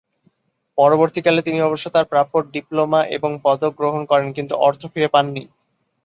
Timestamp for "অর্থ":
4.67-4.81